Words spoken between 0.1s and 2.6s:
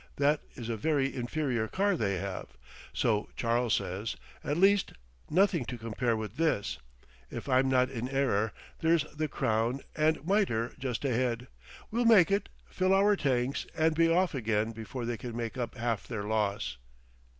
That is a very inferior car they have,